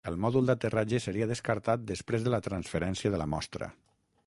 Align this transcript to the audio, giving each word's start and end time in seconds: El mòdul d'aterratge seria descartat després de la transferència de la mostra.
El 0.09 0.15
mòdul 0.21 0.47
d'aterratge 0.49 1.01
seria 1.05 1.27
descartat 1.33 1.85
després 1.91 2.27
de 2.29 2.33
la 2.37 2.41
transferència 2.49 3.13
de 3.17 3.23
la 3.25 3.31
mostra. 3.35 3.71